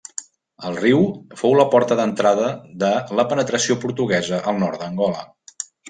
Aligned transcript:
El 0.69 0.77
riu 0.79 1.01
fou 1.41 1.53
la 1.59 1.67
porta 1.75 1.99
d'entrada 2.01 2.49
de 2.85 2.91
la 3.21 3.29
penetració 3.35 3.81
portuguesa 3.87 4.45
al 4.53 4.63
nord 4.65 4.85
d'Angola. 4.85 5.27